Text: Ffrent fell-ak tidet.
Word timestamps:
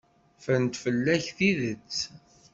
Ffrent 0.37 0.73
fell-ak 0.83 1.25
tidet. 1.37 1.95